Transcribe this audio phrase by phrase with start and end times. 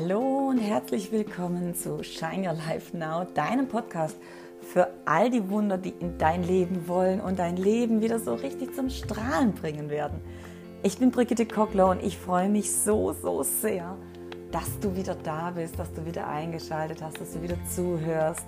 [0.00, 4.16] Hallo und herzlich willkommen zu Shine Your Life Now, deinem Podcast
[4.60, 8.76] für all die Wunder, die in dein Leben wollen und dein Leben wieder so richtig
[8.76, 10.20] zum Strahlen bringen werden.
[10.84, 13.96] Ich bin Brigitte Kockler und ich freue mich so, so sehr,
[14.52, 18.46] dass du wieder da bist, dass du wieder eingeschaltet hast, dass du wieder zuhörst.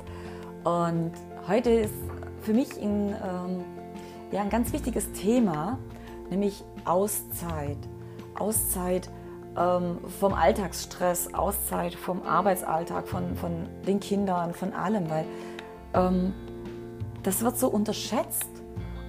[0.63, 1.11] Und
[1.49, 1.95] heute ist
[2.43, 3.65] für mich ein, ähm,
[4.31, 5.81] ja, ein ganz wichtiges Thema,
[6.31, 7.79] nämlich Auszeit.
[8.39, 9.11] Auszeit
[9.61, 15.27] ähm, vom Alltagsstress, Auszeit vom Arbeitsalltag, von, von den Kindern, von allem, weil
[15.95, 16.35] ähm,
[17.23, 18.49] das wird so unterschätzt.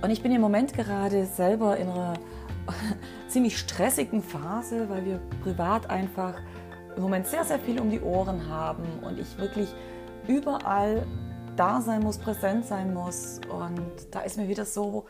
[0.01, 2.13] Und ich bin im Moment gerade selber in einer
[3.29, 6.33] ziemlich stressigen Phase, weil wir privat einfach
[6.95, 9.73] im Moment sehr, sehr viel um die Ohren haben und ich wirklich
[10.27, 11.07] überall
[11.55, 13.39] da sein muss, präsent sein muss.
[13.49, 15.05] Und da ist mir wieder so,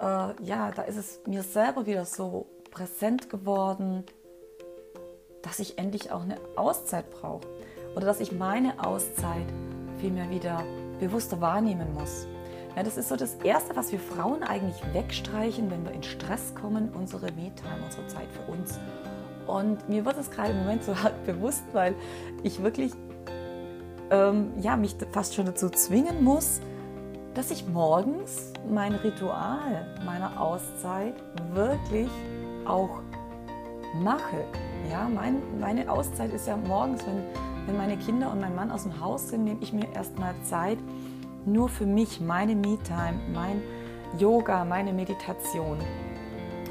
[0.00, 0.04] äh,
[0.42, 4.04] ja, da ist es mir selber wieder so präsent geworden,
[5.44, 7.46] dass ich endlich auch eine Auszeit brauche
[7.94, 9.46] oder dass ich meine Auszeit
[9.98, 10.64] vielmehr wieder
[10.98, 12.26] bewusster wahrnehmen muss.
[12.76, 16.54] Ja, das ist so das Erste, was wir Frauen eigentlich wegstreichen, wenn wir in Stress
[16.60, 18.80] kommen, unsere Me-Time, unsere Zeit für uns.
[19.46, 21.94] Und mir wird es gerade im Moment so hart bewusst, weil
[22.42, 22.92] ich wirklich
[24.10, 26.60] ähm, ja, mich fast schon dazu zwingen muss,
[27.34, 31.14] dass ich morgens mein Ritual meiner Auszeit
[31.52, 32.10] wirklich
[32.64, 33.00] auch
[33.94, 34.44] mache.
[34.90, 37.22] Ja, mein, meine Auszeit ist ja morgens, wenn,
[37.66, 40.78] wenn meine Kinder und mein Mann aus dem Haus sind, nehme ich mir erstmal Zeit
[41.46, 43.62] nur für mich, meine Me-Time, mein
[44.18, 45.78] Yoga, meine Meditation.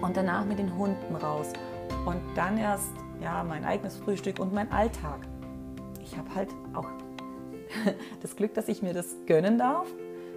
[0.01, 1.53] Und danach mit den Hunden raus.
[2.05, 2.91] Und dann erst
[3.21, 5.19] ja, mein eigenes Frühstück und mein Alltag.
[6.03, 6.87] Ich habe halt auch
[8.21, 9.87] das Glück, dass ich mir das gönnen darf,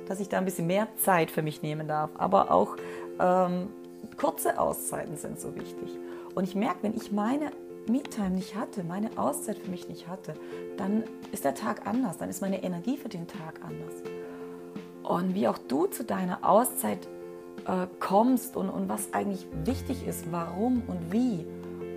[0.08, 2.10] dass ich da ein bisschen mehr Zeit für mich nehmen darf.
[2.16, 2.76] Aber auch
[3.18, 3.68] ähm,
[4.16, 5.98] kurze Auszeiten sind so wichtig.
[6.34, 7.50] Und ich merke, wenn ich meine
[7.88, 10.34] Me-Time nicht hatte, meine Auszeit für mich nicht hatte,
[10.76, 13.94] dann ist der Tag anders, dann ist meine Energie für den Tag anders.
[15.02, 17.06] Und wie auch du zu deiner Auszeit
[17.66, 21.46] äh, kommst und, und was eigentlich wichtig ist, warum und wie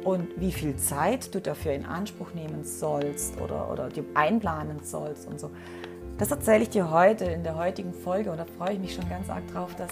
[0.03, 5.27] und wie viel Zeit du dafür in Anspruch nehmen sollst oder, oder dir einplanen sollst
[5.27, 5.51] und so.
[6.17, 9.07] Das erzähle ich dir heute in der heutigen Folge und da freue ich mich schon
[9.09, 9.89] ganz arg drauf, dass,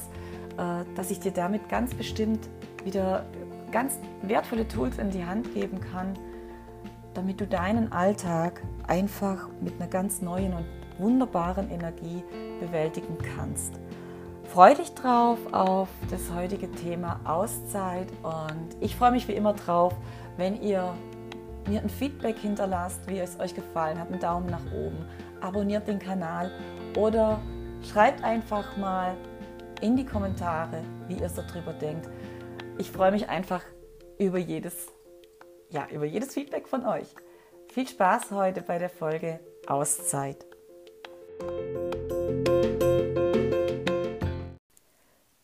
[0.57, 2.47] äh, dass ich dir damit ganz bestimmt
[2.83, 3.25] wieder
[3.71, 6.13] ganz wertvolle Tools in die Hand geben kann,
[7.13, 10.65] damit du deinen Alltag einfach mit einer ganz neuen und
[10.99, 12.23] wunderbaren Energie
[12.59, 13.79] bewältigen kannst.
[14.45, 19.93] Freue dich drauf auf das heutige Thema Auszeit und ich freue mich wie immer drauf,
[20.37, 20.93] wenn ihr
[21.67, 25.05] mir ein Feedback hinterlasst, wie es euch gefallen hat, einen Daumen nach oben,
[25.41, 26.51] abonniert den Kanal
[26.95, 27.39] oder
[27.91, 29.15] schreibt einfach mal
[29.81, 32.07] in die Kommentare, wie ihr so drüber denkt.
[32.79, 33.63] Ich freue mich einfach
[34.19, 34.75] über jedes,
[35.71, 37.07] ja, über jedes Feedback von euch.
[37.69, 40.45] Viel Spaß heute bei der Folge Auszeit.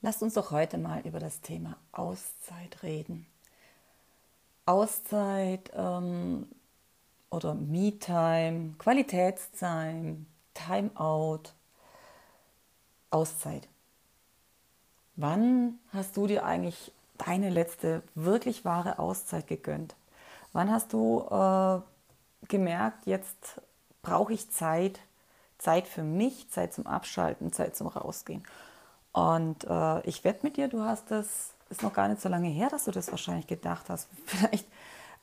[0.01, 3.25] Lasst uns doch heute mal über das Thema Auszeit reden.
[4.67, 6.47] Auszeit ähm,
[7.31, 10.17] oder Me-Time, Qualitätszeit,
[10.53, 11.41] Timeout,
[13.09, 13.67] Auszeit.
[15.15, 19.95] Wann hast du dir eigentlich deine letzte wirklich wahre Auszeit gegönnt?
[20.51, 23.61] Wann hast du äh, gemerkt, jetzt
[24.01, 24.99] brauche ich Zeit,
[25.57, 28.43] Zeit für mich, Zeit zum Abschalten, Zeit zum Rausgehen?
[29.11, 32.49] Und äh, ich wette mit dir, du hast das, ist noch gar nicht so lange
[32.49, 34.09] her, dass du das wahrscheinlich gedacht hast.
[34.25, 34.67] Vielleicht,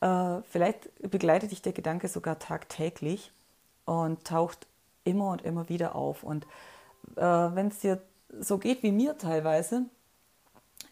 [0.00, 3.32] äh, vielleicht begleitet dich der Gedanke sogar tagtäglich
[3.84, 4.66] und taucht
[5.04, 6.22] immer und immer wieder auf.
[6.22, 6.46] Und
[7.16, 8.00] äh, wenn es dir
[8.38, 9.82] so geht wie mir teilweise,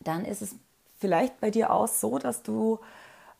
[0.00, 0.56] dann ist es
[0.98, 2.80] vielleicht bei dir auch so, dass du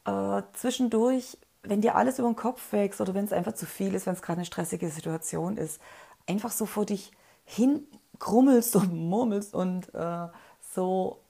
[0.05, 3.95] äh, zwischendurch, wenn dir alles über den Kopf wächst oder wenn es einfach zu viel
[3.95, 5.81] ist, wenn es gerade eine stressige Situation ist,
[6.27, 7.13] einfach so vor dich
[7.45, 7.87] hin
[8.19, 10.29] krummelst und murmelst und äh,
[10.75, 11.21] so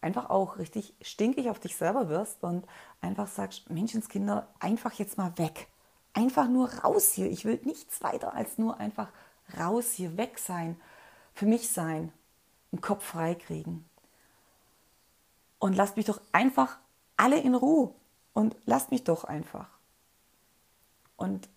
[0.00, 2.66] einfach auch richtig stinkig auf dich selber wirst und
[3.00, 5.68] einfach sagst, Menschenskinder, einfach jetzt mal weg.
[6.12, 7.30] Einfach nur raus hier.
[7.30, 9.08] Ich will nichts weiter als nur einfach
[9.58, 10.80] raus hier, weg sein,
[11.34, 12.12] für mich sein,
[12.70, 13.84] den Kopf frei kriegen.
[15.64, 16.76] Und lasst mich doch einfach
[17.16, 17.94] alle in Ruhe
[18.34, 19.70] und lasst mich doch einfach.
[21.16, 21.48] Und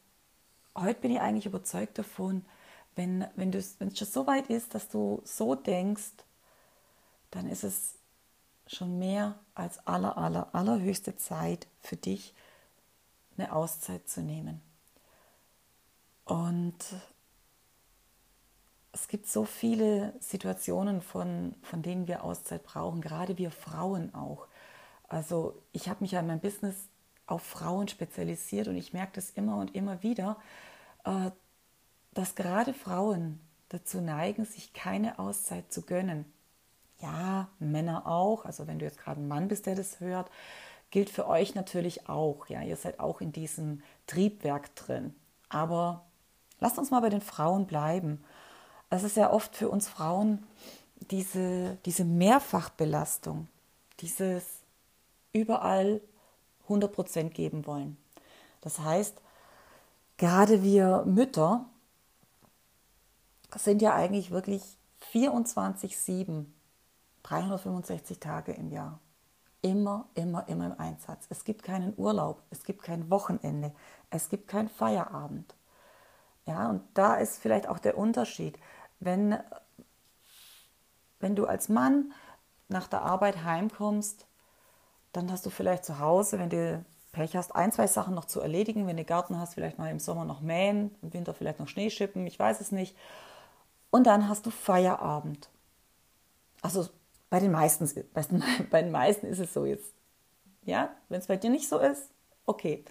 [0.78, 2.46] heute bin ich eigentlich überzeugt davon,
[2.96, 6.14] wenn, wenn, wenn es schon so weit ist, dass du so denkst,
[7.32, 7.96] dann ist es
[8.66, 12.34] schon mehr als aller, aller, allerhöchste Zeit für dich,
[13.38, 14.62] eine Auszeit zu nehmen.
[16.24, 16.78] Und
[19.00, 24.48] es gibt so viele Situationen, von, von denen wir Auszeit brauchen, gerade wir Frauen auch.
[25.08, 26.76] Also ich habe mich ja in meinem Business
[27.28, 30.38] auf Frauen spezialisiert und ich merke das immer und immer wieder,
[31.06, 31.30] äh,
[32.14, 33.40] dass gerade Frauen
[33.70, 36.26] dazu neigen, sich keine Auszeit zu gönnen.
[37.00, 38.46] Ja, Männer auch.
[38.46, 40.32] Also wenn du jetzt gerade ein Mann bist, der das hört,
[40.90, 42.48] gilt für euch natürlich auch.
[42.48, 45.14] Ja, ihr seid auch in diesem Triebwerk drin.
[45.50, 46.06] Aber
[46.60, 48.24] lasst uns mal bei den Frauen bleiben.
[48.90, 50.46] Es ist ja oft für uns Frauen
[51.12, 53.48] diese, diese Mehrfachbelastung,
[54.00, 54.44] dieses
[55.34, 56.02] überall
[56.68, 57.98] 100% geben wollen.
[58.62, 59.22] Das heißt,
[60.18, 61.66] gerade wir Mütter
[63.56, 64.64] sind ja eigentlich wirklich
[65.14, 66.46] 24-7,
[67.24, 69.00] 365 Tage im Jahr.
[69.62, 71.26] Immer, immer, immer im Einsatz.
[71.30, 73.74] Es gibt keinen Urlaub, es gibt kein Wochenende,
[74.10, 75.56] es gibt keinen Feierabend.
[76.48, 78.58] Ja, und da ist vielleicht auch der Unterschied.
[79.02, 79.38] Wenn,
[81.20, 82.14] wenn du als Mann
[82.70, 84.26] nach der Arbeit heimkommst,
[85.12, 88.40] dann hast du vielleicht zu Hause, wenn du Pech hast, ein, zwei Sachen noch zu
[88.40, 88.88] erledigen.
[88.88, 91.90] Wenn du Garten hast, vielleicht mal im Sommer noch mähen, im Winter vielleicht noch Schnee
[91.90, 92.96] schippen, ich weiß es nicht.
[93.90, 95.50] Und dann hast du Feierabend.
[96.62, 96.88] Also
[97.30, 97.90] bei den meisten,
[98.70, 99.94] bei den meisten ist es so jetzt.
[100.64, 102.10] Ja, wenn es bei dir nicht so ist,
[102.46, 102.86] okay.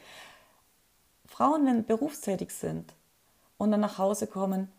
[1.26, 2.92] Frauen, wenn berufstätig sind
[3.58, 4.70] und dann nach Hause kommen,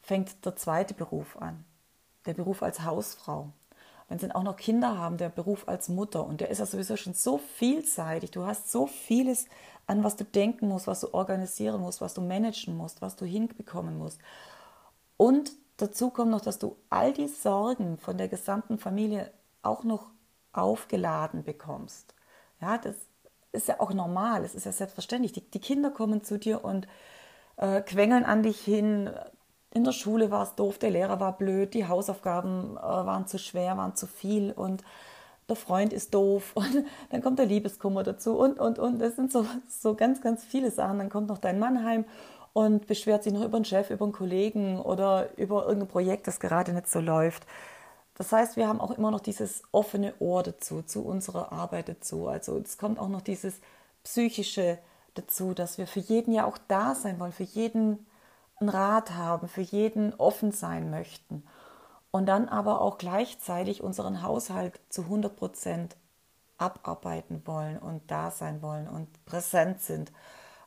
[0.00, 1.64] fängt der zweite Beruf an.
[2.26, 3.52] Der Beruf als Hausfrau
[4.08, 6.96] wenn sie auch noch Kinder haben, der Beruf als Mutter und der ist ja sowieso
[6.96, 8.30] schon so vielseitig.
[8.30, 9.46] Du hast so vieles,
[9.86, 13.24] an was du denken musst, was du organisieren musst, was du managen musst, was du
[13.24, 14.20] hinbekommen musst.
[15.16, 19.32] Und dazu kommt noch, dass du all die Sorgen von der gesamten Familie
[19.62, 20.10] auch noch
[20.52, 22.14] aufgeladen bekommst.
[22.60, 22.96] Ja, das
[23.52, 25.32] ist ja auch normal, es ist ja selbstverständlich.
[25.32, 26.86] Die, die Kinder kommen zu dir und
[27.56, 29.10] äh, quengeln an dich hin,
[29.72, 33.38] in der Schule war es doof, der Lehrer war blöd, die Hausaufgaben äh, waren zu
[33.38, 34.82] schwer, waren zu viel und
[35.48, 38.98] der Freund ist doof und dann kommt der Liebeskummer dazu und, und, und.
[39.00, 40.98] Das sind so, so ganz, ganz viele Sachen.
[40.98, 42.04] Dann kommt noch dein Mann heim
[42.52, 46.40] und beschwert sich noch über einen Chef, über einen Kollegen oder über irgendein Projekt, das
[46.40, 47.46] gerade nicht so läuft.
[48.16, 52.28] Das heißt, wir haben auch immer noch dieses offene Ohr dazu, zu unserer Arbeit dazu.
[52.28, 53.60] Also es kommt auch noch dieses
[54.04, 54.78] psychische
[55.14, 58.06] dazu, dass wir für jeden ja auch da sein wollen, für jeden
[58.60, 61.44] einen Rat haben, für jeden offen sein möchten
[62.10, 65.96] und dann aber auch gleichzeitig unseren Haushalt zu 100 Prozent
[66.58, 70.12] abarbeiten wollen und da sein wollen und präsent sind.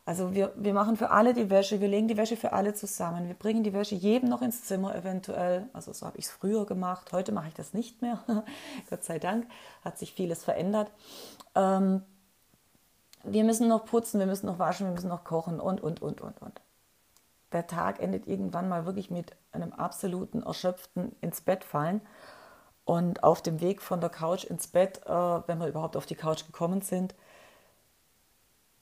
[0.06, 3.28] Also wir, wir machen für alle die Wäsche, wir legen die Wäsche für alle zusammen,
[3.28, 5.70] wir bringen die Wäsche jedem noch ins Zimmer eventuell.
[5.74, 8.24] Also so habe ich es früher gemacht, heute mache ich das nicht mehr.
[8.90, 9.48] Gott sei Dank
[9.84, 10.92] hat sich vieles verändert.
[11.56, 12.04] Ähm,
[13.28, 16.22] wir müssen noch putzen, wir müssen noch waschen, wir müssen noch kochen und, und, und,
[16.22, 16.62] und, und
[17.52, 22.02] der Tag endet irgendwann mal wirklich mit einem absoluten erschöpften ins Bett fallen.
[22.86, 26.16] Und auf dem Weg von der Couch ins Bett, äh, wenn wir überhaupt auf die
[26.16, 27.16] Couch gekommen sind,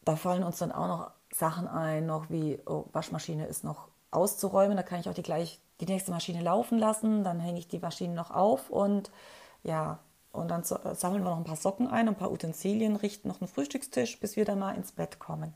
[0.03, 4.77] da fallen uns dann auch noch Sachen ein, noch wie oh, Waschmaschine ist noch auszuräumen.
[4.77, 7.23] Da kann ich auch die gleich die nächste Maschine laufen lassen.
[7.23, 9.11] Dann hänge ich die Maschine noch auf und
[9.63, 9.99] ja,
[10.35, 13.47] und dann sammeln wir noch ein paar Socken ein, ein paar Utensilien, richten noch einen
[13.47, 15.53] Frühstückstisch, bis wir dann mal ins Bett kommen.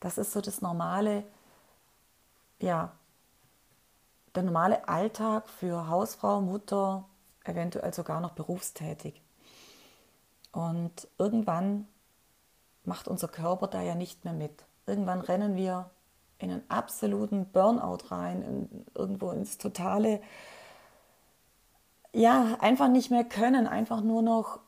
[0.00, 1.24] Das ist so das normale
[2.60, 2.92] ja,
[4.34, 7.04] der normale Alltag für Hausfrau, Mutter,
[7.44, 9.22] eventuell sogar noch berufstätig.
[10.52, 11.86] Und irgendwann
[12.84, 14.64] macht unser Körper da ja nicht mehr mit.
[14.86, 15.90] Irgendwann rennen wir
[16.38, 20.20] in einen absoluten Burnout rein, in, irgendwo ins totale,
[22.14, 24.60] ja, einfach nicht mehr können, einfach nur noch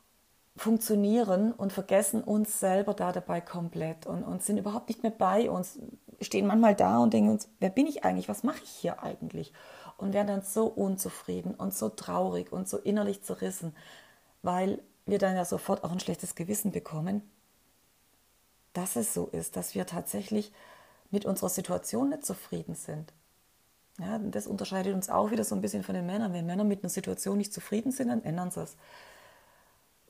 [0.56, 5.50] funktionieren und vergessen uns selber da dabei komplett und, und sind überhaupt nicht mehr bei
[5.50, 5.78] uns,
[6.20, 9.52] stehen manchmal da und denken uns, wer bin ich eigentlich, was mache ich hier eigentlich?
[9.96, 13.76] Und werden dann so unzufrieden und so traurig und so innerlich zerrissen,
[14.42, 17.22] weil wir dann ja sofort auch ein schlechtes Gewissen bekommen,
[18.72, 20.52] dass es so ist, dass wir tatsächlich
[21.10, 23.12] mit unserer Situation nicht zufrieden sind.
[23.98, 26.32] Ja, das unterscheidet uns auch wieder so ein bisschen von den Männern.
[26.32, 28.76] Wenn Männer mit einer Situation nicht zufrieden sind, dann ändern sie es.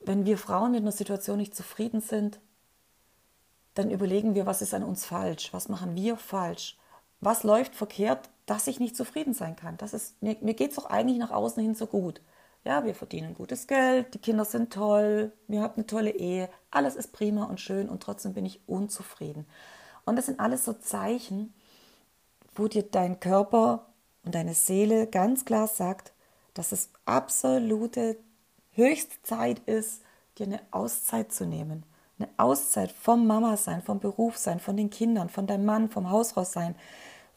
[0.03, 2.39] Wenn wir Frauen mit einer Situation nicht zufrieden sind,
[3.75, 6.77] dann überlegen wir, was ist an uns falsch, was machen wir falsch,
[7.21, 9.77] was läuft verkehrt, dass ich nicht zufrieden sein kann.
[9.77, 12.21] Das ist, mir mir geht es doch eigentlich nach außen hin so gut.
[12.65, 16.95] Ja, wir verdienen gutes Geld, die Kinder sind toll, wir haben eine tolle Ehe, alles
[16.95, 19.45] ist prima und schön und trotzdem bin ich unzufrieden.
[20.05, 21.53] Und das sind alles so Zeichen,
[22.57, 23.85] wo dir dein Körper
[24.23, 26.13] und deine Seele ganz klar sagt,
[26.53, 28.17] dass es absolute
[28.71, 30.01] Höchstzeit ist,
[30.37, 31.83] dir eine Auszeit zu nehmen
[32.19, 36.75] eine Auszeit vom Mama-Sein, vom Beruf-Sein, von den Kindern, von deinem Mann, vom Hausfrau-Sein,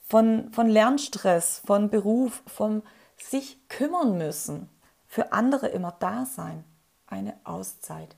[0.07, 2.83] von, von Lernstress, von Beruf, vom
[3.17, 4.69] sich kümmern müssen,
[5.07, 6.65] für andere immer da sein.
[7.07, 8.17] Eine Auszeit.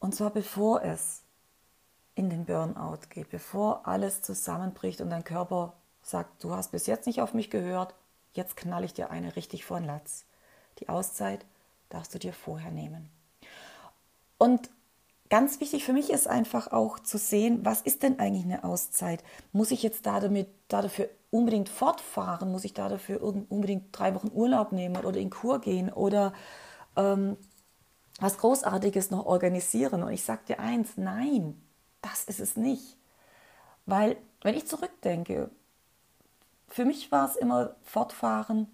[0.00, 1.21] Und zwar bevor es
[2.14, 7.06] in den Burnout geht, bevor alles zusammenbricht und dein Körper sagt, du hast bis jetzt
[7.06, 7.94] nicht auf mich gehört,
[8.34, 10.24] jetzt knall ich dir eine richtig vor den Latz.
[10.78, 11.44] Die Auszeit
[11.88, 13.10] darfst du dir vorher nehmen.
[14.38, 14.70] Und
[15.30, 19.22] ganz wichtig für mich ist einfach auch zu sehen, was ist denn eigentlich eine Auszeit?
[19.52, 22.50] Muss ich jetzt da damit, da dafür unbedingt fortfahren?
[22.50, 26.32] Muss ich da dafür unbedingt drei Wochen Urlaub nehmen oder in Kur gehen oder
[26.96, 27.36] ähm,
[28.20, 30.02] was Großartiges noch organisieren?
[30.02, 31.60] Und ich sage dir eins, nein,
[32.02, 32.96] das ist es nicht.
[33.86, 35.50] Weil, wenn ich zurückdenke,
[36.68, 38.66] für mich war es immer Fortfahren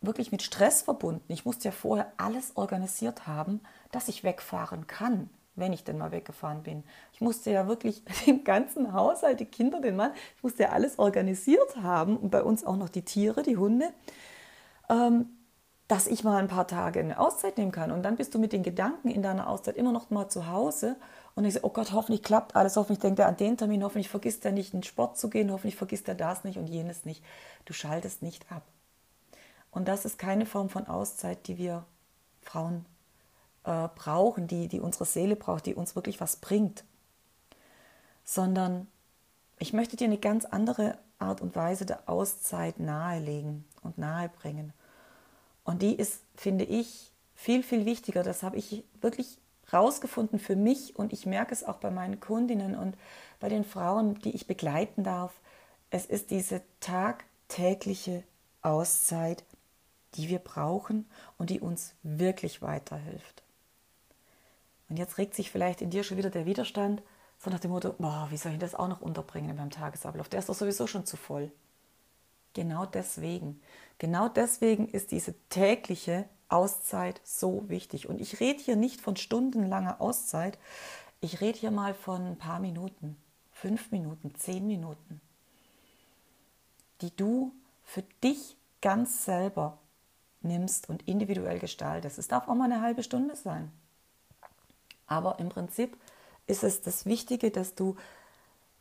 [0.00, 1.32] wirklich mit Stress verbunden.
[1.32, 6.12] Ich musste ja vorher alles organisiert haben, dass ich wegfahren kann, wenn ich denn mal
[6.12, 6.84] weggefahren bin.
[7.12, 10.98] Ich musste ja wirklich den ganzen Haushalt, die Kinder, den Mann, ich musste ja alles
[10.98, 13.92] organisiert haben und bei uns auch noch die Tiere, die Hunde,
[14.88, 15.30] ähm,
[15.88, 17.90] dass ich mal ein paar Tage eine Auszeit nehmen kann.
[17.90, 20.96] Und dann bist du mit den Gedanken in deiner Auszeit immer noch mal zu Hause
[21.38, 24.08] und ich so, oh Gott, hoffentlich klappt alles, hoffentlich denkt er an den Termin, hoffentlich
[24.08, 27.24] vergisst er nicht, in Sport zu gehen, hoffentlich vergisst er das nicht und jenes nicht.
[27.64, 28.64] Du schaltest nicht ab.
[29.70, 31.84] Und das ist keine Form von Auszeit, die wir
[32.42, 32.84] Frauen
[33.62, 36.82] äh, brauchen, die, die unsere Seele braucht, die uns wirklich was bringt.
[38.24, 38.88] Sondern
[39.60, 44.72] ich möchte dir eine ganz andere Art und Weise der Auszeit nahelegen und nahebringen.
[45.62, 48.24] Und die ist, finde ich, viel, viel wichtiger.
[48.24, 49.38] Das habe ich wirklich
[49.72, 52.96] rausgefunden für mich und ich merke es auch bei meinen Kundinnen und
[53.40, 55.32] bei den Frauen, die ich begleiten darf.
[55.90, 58.24] Es ist diese tagtägliche
[58.62, 59.44] Auszeit,
[60.14, 63.42] die wir brauchen und die uns wirklich weiterhilft.
[64.88, 67.02] Und jetzt regt sich vielleicht in dir schon wieder der Widerstand,
[67.38, 70.28] so nach dem Motto, boah, wie soll ich das auch noch unterbringen in meinem Tagesablauf?
[70.28, 71.52] Der ist doch sowieso schon zu voll.
[72.54, 73.60] Genau deswegen,
[73.98, 78.08] genau deswegen ist diese tägliche Auszeit so wichtig.
[78.08, 80.58] Und ich rede hier nicht von stundenlanger Auszeit,
[81.20, 83.16] ich rede hier mal von ein paar Minuten,
[83.52, 85.20] fünf Minuten, zehn Minuten,
[87.00, 87.52] die du
[87.84, 89.78] für dich ganz selber
[90.42, 92.18] nimmst und individuell gestaltest.
[92.18, 93.72] Es darf auch mal eine halbe Stunde sein.
[95.06, 95.96] Aber im Prinzip
[96.46, 97.96] ist es das Wichtige, dass du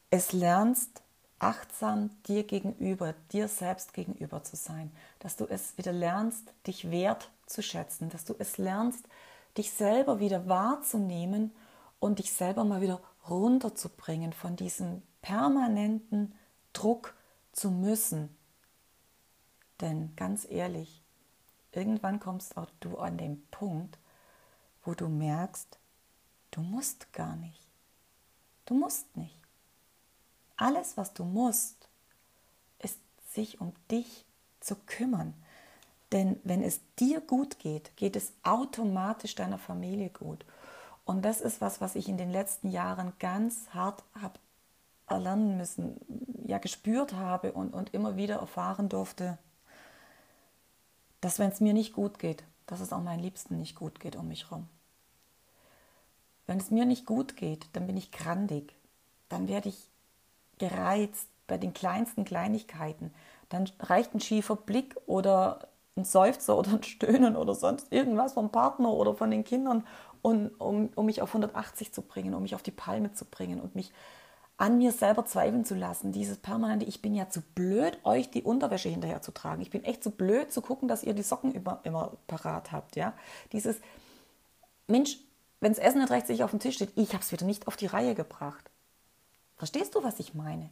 [0.10, 1.02] es lernst,
[1.40, 7.30] achtsam dir gegenüber, dir selbst gegenüber zu sein, dass du es wieder lernst, dich wert
[7.48, 9.08] zu schätzen, dass du es lernst,
[9.58, 11.52] dich selber wieder wahrzunehmen
[12.00, 16.34] und dich selber mal wieder runterzubringen von diesem permanenten
[16.74, 17.16] Druck
[17.52, 18.36] zu müssen.
[19.82, 21.04] Denn ganz ehrlich,
[21.72, 23.98] irgendwann kommst auch du an den Punkt,
[24.84, 25.78] wo du merkst,
[26.52, 27.62] du musst gar nicht.
[28.66, 29.40] Du musst nicht.
[30.56, 31.88] Alles, was du musst,
[32.80, 33.00] ist
[33.34, 34.26] sich um dich
[34.60, 35.34] zu kümmern.
[36.12, 40.46] Denn wenn es dir gut geht, geht es automatisch deiner Familie gut.
[41.06, 44.40] Und das ist was, was ich in den letzten Jahren ganz hart habe
[45.08, 45.96] erlernen müssen,
[46.46, 49.38] ja gespürt habe und, und immer wieder erfahren durfte,
[51.22, 54.16] dass wenn es mir nicht gut geht, dass es auch meinen Liebsten nicht gut geht
[54.16, 54.68] um mich herum.
[56.46, 58.74] Wenn es mir nicht gut geht, dann bin ich grandig,
[59.30, 59.90] dann werde ich
[60.58, 63.14] gereizt bei den kleinsten Kleinigkeiten.
[63.50, 68.52] Dann reicht ein schiefer Blick oder ein Seufzer oder ein Stöhnen oder sonst irgendwas vom
[68.52, 69.84] Partner oder von den Kindern,
[70.22, 73.62] und, um, um mich auf 180 zu bringen, um mich auf die Palme zu bringen
[73.62, 73.94] und mich
[74.58, 76.12] an mir selber zweifeln zu lassen.
[76.12, 79.62] Dieses permanente, ich bin ja zu blöd, euch die Unterwäsche hinterher zu tragen.
[79.62, 82.96] Ich bin echt zu blöd zu gucken, dass ihr die Socken immer, immer parat habt.
[82.96, 83.14] Ja?
[83.52, 83.78] Dieses,
[84.88, 85.20] Mensch,
[85.60, 87.76] wenn das Essen nicht rechtzeitig auf dem Tisch steht, ich habe es wieder nicht auf
[87.76, 88.70] die Reihe gebracht.
[89.58, 90.70] Verstehst du, was ich meine?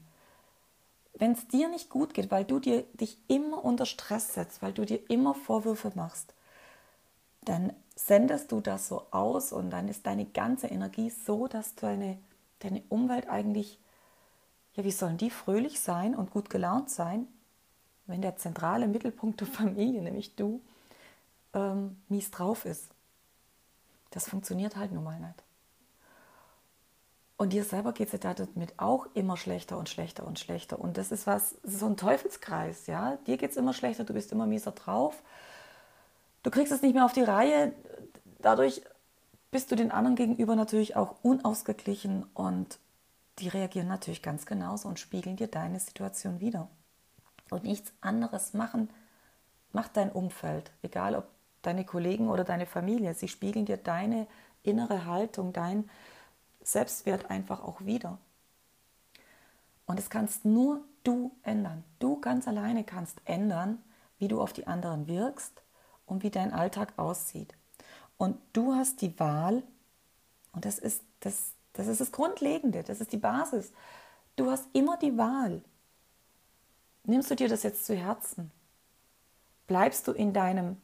[1.18, 4.74] Wenn es dir nicht gut geht, weil du dir, dich immer unter Stress setzt, weil
[4.74, 6.34] du dir immer Vorwürfe machst,
[7.46, 12.18] dann sendest du das so aus und dann ist deine ganze Energie so, dass deine,
[12.60, 13.80] deine Umwelt eigentlich,
[14.74, 17.28] ja, wie sollen die fröhlich sein und gut gelaunt sein,
[18.08, 20.62] wenn der zentrale Mittelpunkt der Familie, nämlich du,
[21.54, 22.90] ähm, mies drauf ist.
[24.12, 25.45] Das funktioniert halt nun mal nicht.
[27.38, 30.80] Und dir selber geht es ja damit auch immer schlechter und schlechter und schlechter.
[30.80, 33.18] Und das ist was, das ist so ein Teufelskreis, ja.
[33.28, 35.22] Dir geht es immer schlechter, du bist immer mieser drauf.
[36.44, 37.74] Du kriegst es nicht mehr auf die Reihe.
[38.40, 38.82] Dadurch
[39.52, 42.80] bist du den anderen gegenüber natürlich auch unausgeglichen und
[43.40, 46.70] die reagieren natürlich ganz genauso und spiegeln dir deine Situation wieder.
[47.50, 48.90] Und nichts anderes machen,
[49.72, 51.28] macht dein Umfeld, egal ob
[51.62, 53.14] deine Kollegen oder deine Familie.
[53.14, 54.28] Sie spiegeln dir deine
[54.64, 55.90] innere Haltung, dein,
[56.66, 58.18] Selbstwert einfach auch wieder.
[59.86, 61.84] Und es kannst nur du ändern.
[62.00, 63.84] Du ganz alleine kannst ändern,
[64.18, 65.62] wie du auf die anderen wirkst
[66.08, 67.54] und wie dein Alltag aussieht.
[68.18, 69.64] Und du hast die Wahl,
[70.54, 73.72] Und das ist das, das ist das Grundlegende, das ist die Basis.
[74.38, 75.62] Du hast immer die Wahl.
[77.04, 78.52] Nimmst du dir das jetzt zu Herzen?
[79.68, 80.78] Bleibst du in deinem,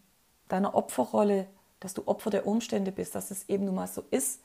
[0.49, 1.47] deiner Opferrolle,
[1.79, 4.41] dass du Opfer der Umstände bist, dass es eben nun mal so ist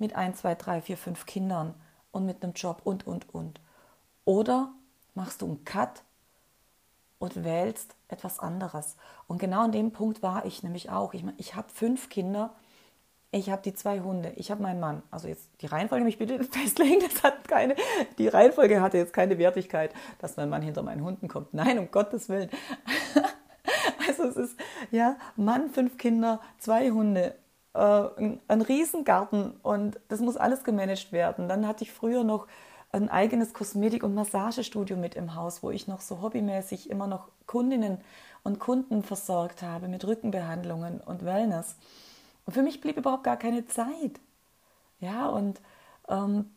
[0.00, 1.74] mit ein, zwei, drei, vier, fünf Kindern
[2.10, 3.60] und mit einem Job und, und, und.
[4.24, 4.72] Oder
[5.14, 6.02] machst du einen Cut
[7.18, 8.96] und wählst etwas anderes.
[9.28, 11.14] Und genau an dem Punkt war ich nämlich auch.
[11.14, 12.54] Ich, ich habe fünf Kinder,
[13.30, 15.02] ich habe die zwei Hunde, ich habe meinen Mann.
[15.10, 17.76] Also jetzt die Reihenfolge mich bitte festlegen, das hat keine,
[18.18, 21.54] die Reihenfolge hatte jetzt keine Wertigkeit, dass mein Mann hinter meinen Hunden kommt.
[21.54, 22.50] Nein, um Gottes Willen.
[24.08, 27.36] Also es ist, ja, Mann, fünf Kinder, zwei Hunde,
[27.74, 31.48] äh, ein, ein Riesengarten und das muss alles gemanagt werden.
[31.48, 32.46] Dann hatte ich früher noch
[32.92, 37.28] ein eigenes Kosmetik- und Massagestudio mit im Haus, wo ich noch so hobbymäßig immer noch
[37.46, 37.98] Kundinnen
[38.42, 41.76] und Kunden versorgt habe mit Rückenbehandlungen und Wellness.
[42.46, 44.18] Und für mich blieb überhaupt gar keine Zeit.
[44.98, 45.60] Ja, und
[46.08, 46.50] ähm,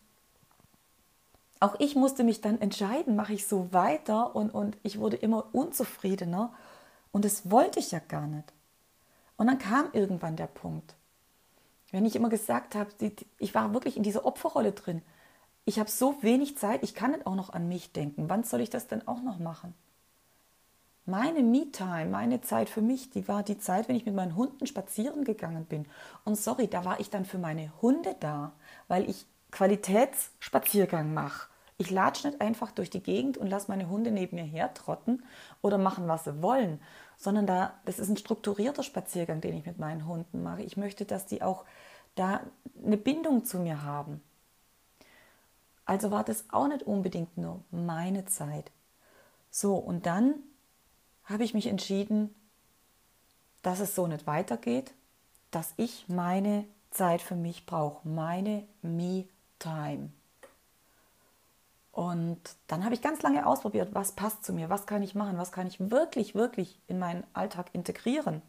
[1.59, 5.45] auch ich musste mich dann entscheiden, mache ich so weiter und, und ich wurde immer
[5.53, 6.51] unzufriedener
[7.11, 8.51] und das wollte ich ja gar nicht.
[9.37, 10.95] Und dann kam irgendwann der Punkt,
[11.93, 12.89] wenn ich immer gesagt habe,
[13.37, 15.03] ich war wirklich in dieser Opferrolle drin.
[15.63, 18.29] Ich habe so wenig Zeit, ich kann nicht auch noch an mich denken.
[18.29, 19.75] Wann soll ich das denn auch noch machen?
[21.05, 24.65] Meine Me-Time, meine Zeit für mich, die war die Zeit, wenn ich mit meinen Hunden
[24.65, 25.85] spazieren gegangen bin.
[26.25, 28.53] Und sorry, da war ich dann für meine Hunde da,
[28.87, 31.47] weil ich Qualitätsspaziergang mache.
[31.77, 35.23] Ich latsche nicht einfach durch die Gegend und lasse meine Hunde neben mir hertrotten
[35.61, 36.79] oder machen, was sie wollen,
[37.17, 40.63] sondern da, das ist ein strukturierter Spaziergang, den ich mit meinen Hunden mache.
[40.63, 41.65] Ich möchte, dass die auch
[42.15, 42.41] da
[42.85, 44.21] eine Bindung zu mir haben.
[45.85, 48.71] Also war das auch nicht unbedingt nur meine Zeit.
[49.49, 50.35] So, und dann
[51.25, 52.33] habe ich mich entschieden,
[53.61, 54.93] dass es so nicht weitergeht,
[55.51, 60.09] dass ich meine Zeit für mich brauche, meine Me-Time.
[61.93, 65.37] Und dann habe ich ganz lange ausprobiert, was passt zu mir, was kann ich machen,
[65.37, 68.41] was kann ich wirklich, wirklich in meinen Alltag integrieren.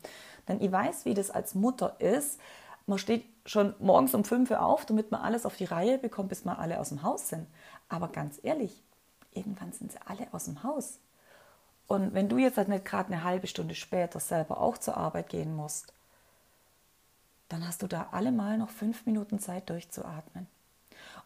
[0.49, 2.41] Denn ich weiß, wie das als Mutter ist.
[2.87, 6.31] Man steht schon morgens um 5 Uhr auf, damit man alles auf die Reihe bekommt,
[6.31, 7.47] bis wir alle aus dem Haus sind.
[7.91, 8.83] Aber ganz ehrlich,
[9.33, 10.99] irgendwann sind sie alle aus dem Haus.
[11.87, 15.29] Und wenn du jetzt halt nicht gerade eine halbe Stunde später selber auch zur Arbeit
[15.29, 15.93] gehen musst,
[17.51, 20.47] dann hast du da allemal noch fünf Minuten Zeit durchzuatmen.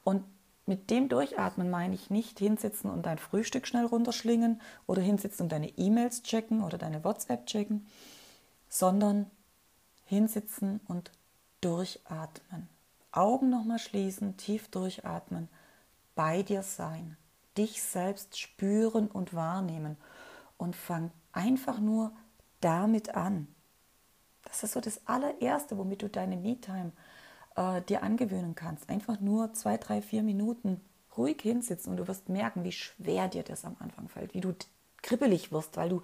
[0.03, 0.25] Und
[0.69, 5.53] mit dem Durchatmen meine ich nicht hinsitzen und dein Frühstück schnell runterschlingen oder hinsitzen und
[5.53, 7.87] deine E-Mails checken oder deine WhatsApp checken,
[8.69, 9.31] sondern
[10.05, 11.11] hinsitzen und
[11.61, 12.69] durchatmen.
[13.11, 15.49] Augen nochmal schließen, tief durchatmen,
[16.15, 17.17] bei dir sein,
[17.57, 19.97] dich selbst spüren und wahrnehmen
[20.57, 22.13] und fang einfach nur
[22.61, 23.49] damit an.
[24.45, 26.93] Das ist so das allererste, womit du deine Me-Time
[27.57, 28.89] äh, dir angewöhnen kannst.
[28.89, 30.81] Einfach nur zwei, drei, vier Minuten
[31.17, 34.55] ruhig hinsitzen und du wirst merken, wie schwer dir das am Anfang fällt, wie du
[35.03, 36.03] kribbelig wirst, weil du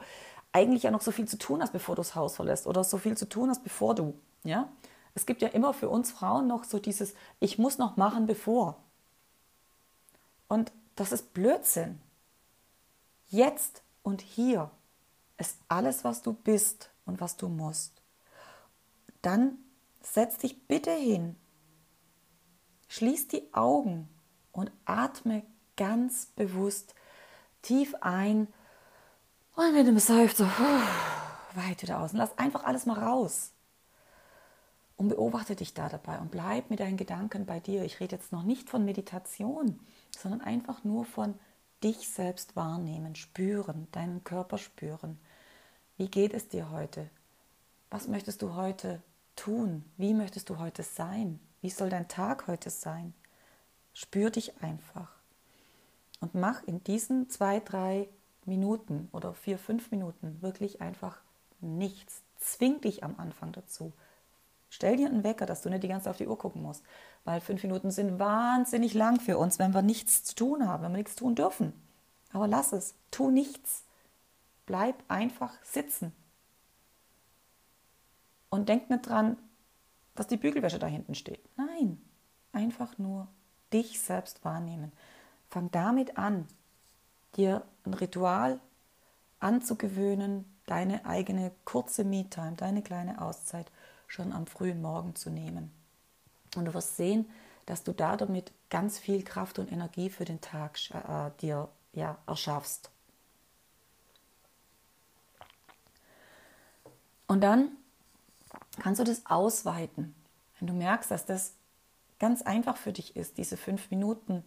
[0.53, 2.99] eigentlich ja noch so viel zu tun hast, bevor du das Haus verlässt oder so
[2.99, 4.69] viel zu tun hast, bevor du, ja.
[5.17, 8.83] Es gibt ja immer für uns Frauen noch so dieses, ich muss noch machen, bevor.
[10.49, 12.01] Und das ist Blödsinn.
[13.29, 14.71] Jetzt und hier
[15.39, 18.03] ist alles, was du bist und was du musst.
[19.23, 19.59] Dann
[20.05, 21.37] setz dich bitte hin
[22.95, 24.09] Schließ die Augen
[24.53, 25.43] und atme
[25.77, 26.95] ganz bewusst
[27.61, 28.47] tief ein
[29.57, 30.49] und mit dem Seufzer
[31.55, 32.13] weit wieder aus.
[32.13, 33.53] Und lass einfach alles mal raus.
[34.97, 37.83] Und beobachte dich da dabei und bleib mit deinen Gedanken bei dir.
[37.83, 39.81] Ich rede jetzt noch nicht von Meditation,
[40.17, 41.35] sondern einfach nur von
[41.83, 45.19] dich selbst wahrnehmen, spüren, deinen Körper spüren.
[45.97, 47.11] Wie geht es dir heute?
[47.91, 49.03] Was möchtest du heute
[49.37, 49.85] tun?
[49.97, 51.41] Wie möchtest du heute sein?
[51.61, 53.15] Wie soll dein Tag heute sein?
[53.93, 55.09] Spür dich einfach
[56.21, 58.09] und mach in diesen zwei, drei
[58.47, 61.19] Minuten oder vier, fünf Minuten wirklich einfach
[61.61, 62.23] nichts.
[62.39, 63.93] Zwing dich am Anfang dazu.
[64.71, 66.83] Stell dir einen Wecker, dass du nicht die ganze Zeit auf die Uhr gucken musst,
[67.25, 70.93] weil fünf Minuten sind wahnsinnig lang für uns, wenn wir nichts zu tun haben, wenn
[70.93, 71.73] wir nichts tun dürfen.
[72.33, 73.85] Aber lass es, tu nichts.
[74.67, 76.13] Bleib einfach sitzen.
[78.55, 79.37] Und denk nicht dran,
[80.15, 81.41] dass die Bügelwäsche da hinten steht.
[81.57, 82.01] Nein,
[82.53, 83.27] einfach nur
[83.73, 84.93] dich selbst wahrnehmen.
[85.49, 86.47] Fang damit an,
[87.35, 88.61] dir ein Ritual
[89.41, 93.73] anzugewöhnen, deine eigene kurze Me-Time, deine kleine Auszeit
[94.07, 95.73] schon am frühen Morgen zu nehmen.
[96.55, 97.29] Und du wirst sehen,
[97.67, 102.19] dass du da damit ganz viel Kraft und Energie für den Tag äh, dir ja,
[102.29, 102.93] erschaffst.
[107.27, 107.77] Und dann
[108.81, 110.15] kannst du das ausweiten.
[110.59, 111.55] Wenn du merkst, dass das
[112.19, 114.45] ganz einfach für dich ist, diese fünf Minuten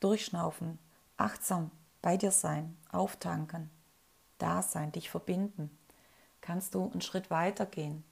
[0.00, 0.78] durchschnaufen,
[1.16, 1.70] achtsam
[2.02, 3.70] bei dir sein, auftanken,
[4.38, 5.76] da sein, dich verbinden,
[6.40, 8.04] kannst du einen Schritt weiter gehen.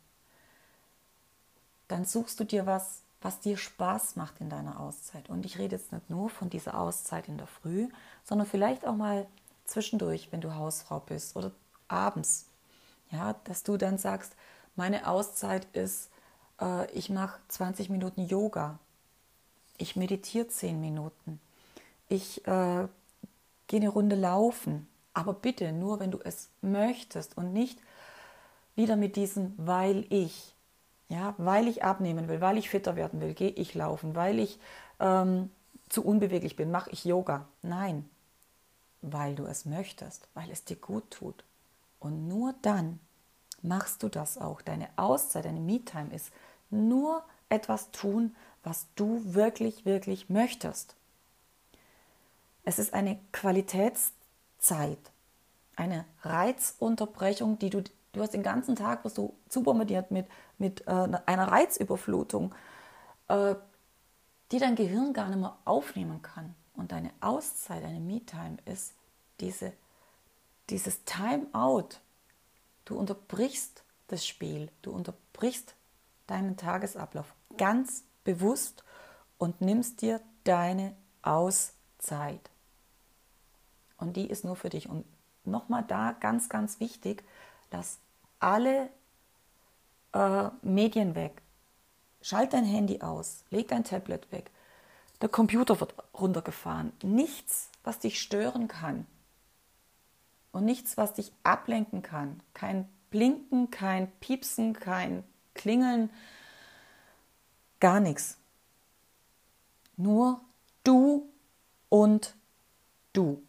[1.89, 5.29] Dann suchst du dir was, was dir Spaß macht in deiner Auszeit.
[5.29, 7.89] Und ich rede jetzt nicht nur von dieser Auszeit in der Früh,
[8.23, 9.27] sondern vielleicht auch mal
[9.65, 11.53] zwischendurch, wenn du Hausfrau bist oder
[11.89, 12.47] abends.
[13.11, 14.35] Ja, dass du dann sagst,
[14.77, 16.11] meine Auszeit ist,
[16.61, 18.79] äh, ich mache 20 Minuten Yoga,
[19.79, 21.41] ich meditiere 10 Minuten,
[22.09, 22.89] ich äh,
[23.67, 24.89] gehe eine Runde laufen.
[25.15, 27.79] Aber bitte nur, wenn du es möchtest und nicht
[28.75, 30.53] wieder mit diesem, weil ich.
[31.09, 34.59] Ja, weil ich abnehmen will, weil ich fitter werden will, gehe ich laufen, weil ich
[34.99, 35.51] ähm,
[35.91, 37.47] zu unbeweglich bin, mache ich Yoga.
[37.63, 38.09] Nein,
[39.03, 41.45] weil du es möchtest, weil es dir gut tut.
[42.01, 42.99] Und nur dann
[43.65, 44.63] machst du das auch.
[44.63, 46.31] Deine Auszeit, deine Me-Time ist
[46.71, 50.97] nur etwas tun, was du wirklich, wirklich möchtest.
[52.65, 54.99] Es ist eine Qualitätszeit,
[55.77, 60.27] eine Reizunterbrechung, die du, du hast den ganzen Tag, wirst du zu bombardiert mit,
[60.59, 62.55] mit äh, einer Reizüberflutung,
[63.29, 63.55] äh,
[64.51, 66.55] die dein Gehirn gar nicht mehr aufnehmen kann.
[66.75, 68.95] Und deine Auszeit, deine Me-Time ist
[69.41, 69.73] diese,
[70.71, 72.01] dieses Time-out.
[72.85, 75.75] Du unterbrichst das Spiel, du unterbrichst
[76.27, 78.85] deinen Tagesablauf ganz bewusst
[79.39, 82.51] und nimmst dir deine Auszeit.
[83.97, 84.89] Und die ist nur für dich.
[84.89, 85.05] Und
[85.45, 87.25] nochmal da ganz, ganz wichtig,
[87.71, 87.99] dass
[88.41, 88.91] alle
[90.13, 91.43] äh, Medien weg.
[92.21, 94.51] Schalt dein Handy aus, leg dein Tablet weg.
[95.21, 96.93] Der Computer wird runtergefahren.
[97.03, 99.07] Nichts, was dich stören kann.
[100.55, 102.41] Und nichts, was dich ablenken kann.
[102.55, 106.11] Kein Blinken, kein Piepsen, kein Klingeln.
[107.81, 108.39] Gar nichts.
[109.97, 110.41] Nur
[110.85, 111.29] du
[111.89, 112.37] und
[113.13, 113.43] du.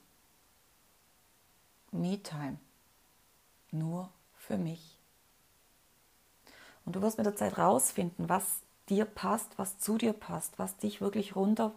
[1.92, 2.58] Me-Time.
[3.70, 4.98] Nur für mich.
[6.86, 10.76] Und du wirst mit der Zeit rausfinden, was dir passt, was zu dir passt, was
[10.78, 11.72] dich wirklich runter,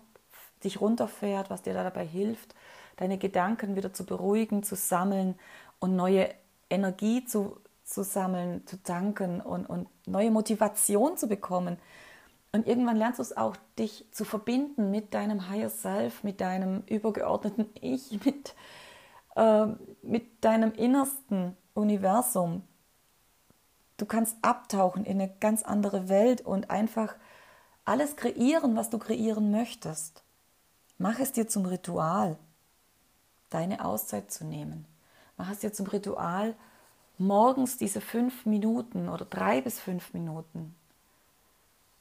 [0.64, 2.54] dich runterfährt, was dir dabei hilft,
[2.98, 5.36] deine Gedanken wieder zu beruhigen, zu sammeln
[5.78, 6.28] und neue
[6.68, 11.78] Energie zu, zu sammeln, zu tanken und, und neue Motivation zu bekommen.
[12.52, 16.82] Und irgendwann lernst du es auch, dich zu verbinden mit deinem Higher Self, mit deinem
[16.86, 18.54] übergeordneten Ich, mit,
[19.36, 19.66] äh,
[20.02, 22.64] mit deinem innersten Universum.
[23.96, 27.14] Du kannst abtauchen in eine ganz andere Welt und einfach
[27.84, 30.22] alles kreieren, was du kreieren möchtest.
[30.98, 32.38] Mach es dir zum Ritual,
[33.50, 34.86] deine Auszeit zu nehmen.
[35.36, 36.54] Mach es dir zum Ritual,
[37.18, 40.74] morgens diese fünf Minuten oder drei bis fünf Minuten.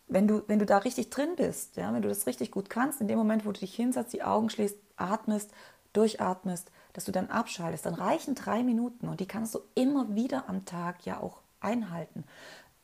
[0.07, 3.01] Wenn du, wenn du da richtig drin bist, ja, wenn du das richtig gut kannst,
[3.01, 5.51] in dem Moment, wo du dich hinsetzt, die Augen schließt, atmest,
[5.93, 10.47] durchatmest, dass du dann abschaltest, dann reichen drei Minuten und die kannst du immer wieder
[10.47, 12.23] am Tag ja auch einhalten.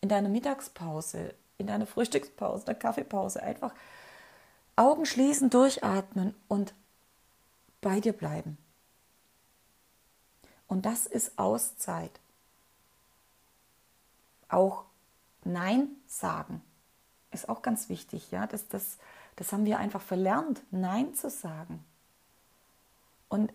[0.02, 3.74] In deiner Mittagspause, in deiner Frühstückspause, der Kaffeepause, einfach
[4.76, 6.74] Augen schließen, durchatmen und
[7.84, 8.58] bei dir bleiben.
[10.68, 12.20] Und das ist Auszeit.
[14.50, 14.86] Auch
[15.44, 16.64] Nein sagen
[17.34, 18.32] ist auch ganz wichtig.
[18.32, 18.48] Ja?
[18.48, 18.98] Das, das,
[19.36, 21.84] das haben wir einfach verlernt, Nein zu sagen.
[23.28, 23.54] Und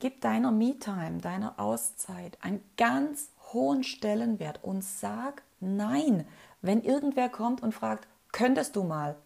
[0.00, 6.24] gib deiner Me-Time, deiner Auszeit einen ganz hohen Stellenwert und sag Nein,
[6.62, 9.16] wenn irgendwer kommt und fragt, könntest du mal?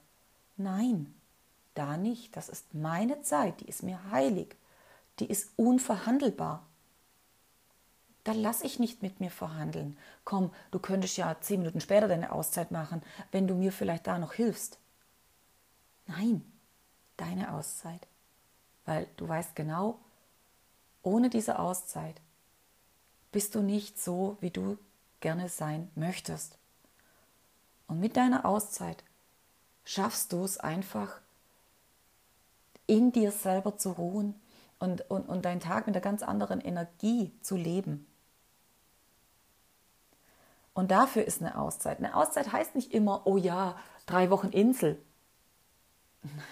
[0.56, 1.14] Nein,
[1.74, 2.36] da nicht.
[2.36, 4.56] Das ist meine Zeit, die ist mir heilig,
[5.18, 6.66] die ist unverhandelbar.
[8.24, 9.96] Da lasse ich nicht mit mir verhandeln.
[10.24, 14.18] Komm, du könntest ja zehn Minuten später deine Auszeit machen, wenn du mir vielleicht da
[14.18, 14.78] noch hilfst.
[16.06, 16.44] Nein,
[17.16, 18.06] deine Auszeit.
[18.84, 19.98] Weil du weißt genau,
[21.02, 22.20] ohne diese Auszeit
[23.32, 24.78] bist du nicht so, wie du
[25.20, 26.58] gerne sein möchtest.
[27.88, 29.02] Und mit deiner Auszeit
[29.84, 31.21] schaffst du es einfach,
[32.92, 34.34] in dir selber zu ruhen
[34.78, 38.06] und, und, und deinen Tag mit einer ganz anderen Energie zu leben.
[40.74, 41.98] Und dafür ist eine Auszeit.
[41.98, 45.00] Eine Auszeit heißt nicht immer, oh ja, drei Wochen Insel.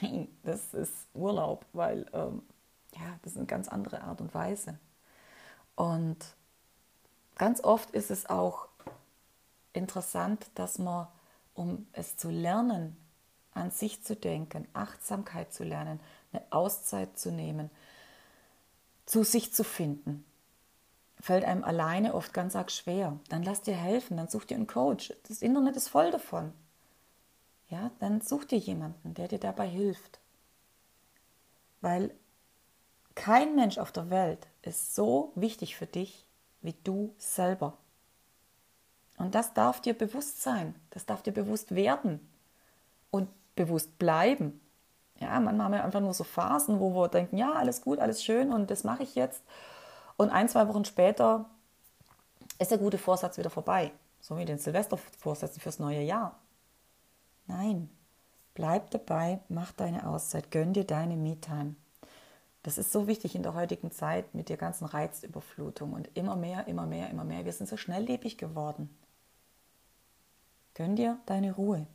[0.00, 2.42] Nein, das ist Urlaub, weil ähm,
[2.94, 4.78] ja, das ist eine ganz andere Art und Weise.
[5.74, 6.16] Und
[7.36, 8.68] ganz oft ist es auch
[9.74, 11.06] interessant, dass man,
[11.52, 12.96] um es zu lernen,
[13.52, 16.00] an sich zu denken, Achtsamkeit zu lernen,
[16.32, 17.70] eine Auszeit zu nehmen,
[19.06, 20.24] zu sich zu finden,
[21.18, 23.18] fällt einem alleine oft ganz arg schwer.
[23.28, 25.12] Dann lass dir helfen, dann such dir einen Coach.
[25.28, 26.52] Das Internet ist voll davon.
[27.68, 30.18] ja, dann such dir jemanden, der dir dabei hilft.
[31.80, 32.12] Weil
[33.14, 36.26] kein Mensch auf der Welt ist so wichtig für dich
[36.62, 37.78] wie du selber.
[39.16, 42.26] Und das darf dir bewusst sein, das darf dir bewusst werden
[43.10, 44.60] und bewusst bleiben.
[45.20, 48.24] Ja, manchmal haben wir einfach nur so Phasen, wo wir denken, ja, alles gut, alles
[48.24, 49.42] schön und das mache ich jetzt.
[50.16, 51.44] Und ein, zwei Wochen später
[52.58, 53.92] ist der gute Vorsatz wieder vorbei.
[54.20, 56.38] So wie den Silvestervorsätzen fürs neue Jahr.
[57.46, 57.90] Nein,
[58.54, 61.74] bleib dabei, mach deine Auszeit, gönn dir deine Me-Time.
[62.62, 66.66] Das ist so wichtig in der heutigen Zeit mit der ganzen Reizüberflutung und immer mehr,
[66.66, 67.44] immer mehr, immer mehr.
[67.44, 68.94] Wir sind so schnelllebig geworden.
[70.74, 71.86] Gönn dir deine Ruhe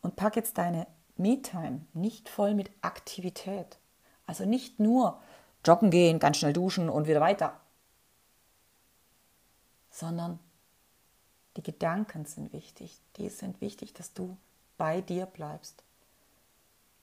[0.00, 3.78] und pack jetzt deine Me-Time nicht voll mit Aktivität.
[4.26, 5.20] Also nicht nur
[5.64, 7.58] joggen gehen, ganz schnell duschen und wieder weiter,
[9.90, 10.38] sondern
[11.56, 13.00] die Gedanken sind wichtig.
[13.16, 14.36] Die sind wichtig, dass du
[14.76, 15.84] bei dir bleibst.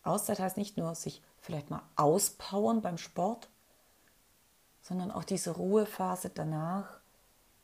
[0.03, 3.49] Auszeit heißt nicht nur sich vielleicht mal auspowern beim Sport,
[4.81, 6.99] sondern auch diese Ruhephase danach,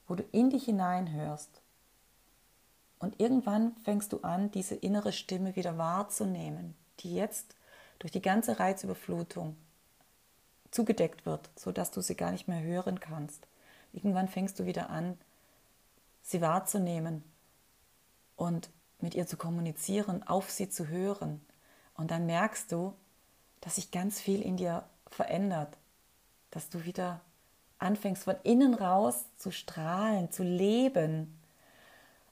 [0.07, 1.61] wo du in dich hineinhörst.
[2.99, 7.55] Und irgendwann fängst du an, diese innere Stimme wieder wahrzunehmen, die jetzt
[7.99, 9.55] durch die ganze Reizüberflutung
[10.71, 13.47] zugedeckt wird, sodass du sie gar nicht mehr hören kannst.
[13.93, 15.17] Irgendwann fängst du wieder an,
[16.21, 17.23] sie wahrzunehmen
[18.35, 21.41] und mit ihr zu kommunizieren, auf sie zu hören.
[21.95, 22.93] Und dann merkst du,
[23.61, 25.77] dass sich ganz viel in dir verändert,
[26.51, 27.21] dass du wieder
[27.79, 31.36] anfängst von innen raus zu strahlen, zu leben.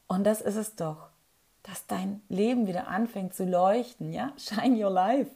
[0.07, 1.09] Und das ist es doch,
[1.63, 4.33] dass dein Leben wieder anfängt zu leuchten, ja?
[4.37, 5.31] Shine your life.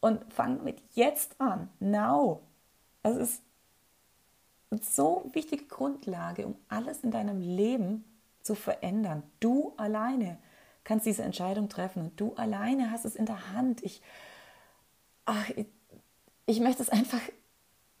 [0.00, 2.40] Und fang mit jetzt an, now.
[3.02, 3.42] Das ist
[4.70, 8.04] eine so wichtige Grundlage, um alles in deinem Leben
[8.42, 9.22] zu verändern.
[9.40, 10.38] Du alleine
[10.84, 13.82] kannst diese Entscheidung treffen und du alleine hast es in der Hand.
[13.82, 14.00] Ich,
[15.26, 15.66] ach, ich,
[16.46, 17.20] ich möchte es einfach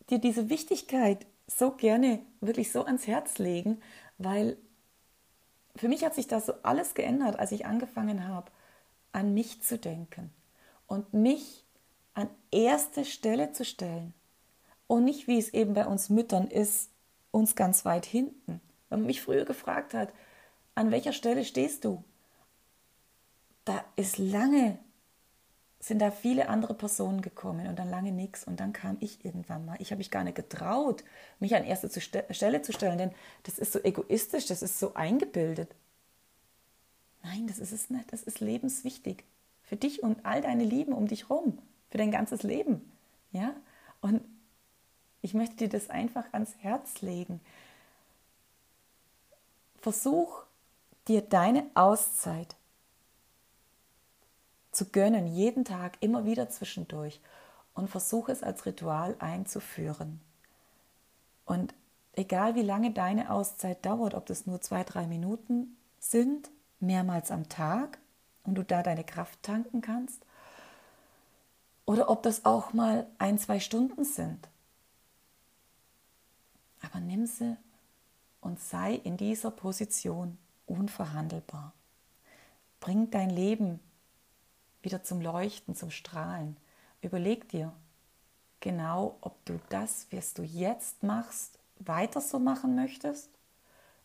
[0.08, 3.80] dir diese Wichtigkeit so gerne wirklich so ans Herz legen,
[4.18, 4.56] weil
[5.76, 8.50] für mich hat sich das so alles geändert, als ich angefangen habe,
[9.12, 10.30] an mich zu denken
[10.86, 11.64] und mich
[12.14, 14.14] an erste Stelle zu stellen
[14.86, 16.90] und nicht, wie es eben bei uns Müttern ist,
[17.30, 18.60] uns ganz weit hinten.
[18.88, 20.12] Wenn man mich früher gefragt hat,
[20.74, 22.02] an welcher Stelle stehst du?
[23.64, 24.78] Da ist lange,
[25.80, 29.64] sind da viele andere Personen gekommen und dann lange nichts und dann kam ich irgendwann
[29.64, 29.76] mal.
[29.80, 31.02] Ich habe mich gar nicht getraut,
[31.38, 33.12] mich an erste Stelle zu stellen, denn
[33.44, 35.74] das ist so egoistisch, das ist so eingebildet.
[37.22, 39.24] Nein, das ist es nicht, das ist lebenswichtig.
[39.62, 41.58] Für dich und all deine Lieben um dich herum,
[41.90, 42.92] für dein ganzes Leben.
[43.32, 43.54] Ja?
[44.02, 44.22] Und
[45.22, 47.40] ich möchte dir das einfach ans Herz legen.
[49.80, 50.42] Versuch
[51.08, 52.54] dir deine Auszeit
[54.72, 57.20] zu gönnen, jeden Tag, immer wieder zwischendurch
[57.74, 60.20] und versuche es als Ritual einzuführen.
[61.44, 61.74] Und
[62.12, 67.48] egal wie lange deine Auszeit dauert, ob das nur zwei, drei Minuten sind, mehrmals am
[67.48, 67.98] Tag
[68.44, 70.24] und du da deine Kraft tanken kannst,
[71.86, 74.48] oder ob das auch mal ein, zwei Stunden sind.
[76.82, 77.56] Aber nimm sie
[78.40, 81.72] und sei in dieser Position unverhandelbar.
[82.78, 83.80] Bring dein Leben
[84.82, 86.56] wieder zum Leuchten, zum Strahlen.
[87.02, 87.72] Überleg dir
[88.60, 93.30] genau, ob du das, was du jetzt machst, weiter so machen möchtest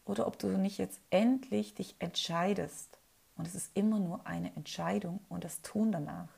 [0.05, 2.97] oder ob du nicht jetzt endlich dich entscheidest.
[3.37, 6.29] Und es ist immer nur eine Entscheidung und das Tun danach,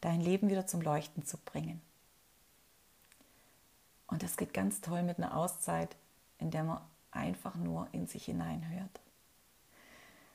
[0.00, 1.80] dein Leben wieder zum Leuchten zu bringen.
[4.08, 5.96] Und das geht ganz toll mit einer Auszeit,
[6.38, 6.80] in der man
[7.12, 9.00] einfach nur in sich hineinhört.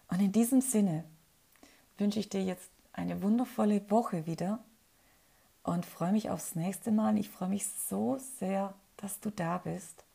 [0.07, 1.03] Und in diesem Sinne
[1.97, 4.59] wünsche ich dir jetzt eine wundervolle Woche wieder
[5.63, 7.17] und freue mich aufs nächste Mal.
[7.17, 10.05] Ich freue mich so sehr, dass du da bist.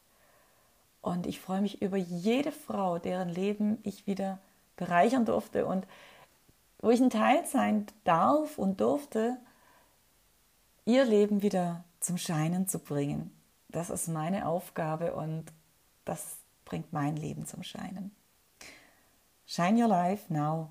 [1.02, 4.38] Und ich freue mich über jede Frau, deren Leben ich wieder
[4.76, 5.86] bereichern durfte und
[6.78, 9.36] wo ich ein Teil sein darf und durfte,
[10.86, 13.30] ihr Leben wieder zum Scheinen zu bringen.
[13.68, 15.52] Das ist meine Aufgabe und
[16.04, 18.14] das bringt mein Leben zum Scheinen.
[19.46, 20.70] Shine Your Life Now.